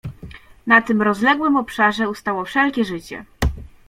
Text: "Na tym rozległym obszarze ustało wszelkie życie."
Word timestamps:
"Na 0.67 0.81
tym 0.81 1.01
rozległym 1.01 1.57
obszarze 1.57 2.09
ustało 2.09 2.45
wszelkie 2.45 2.85
życie." 2.85 3.25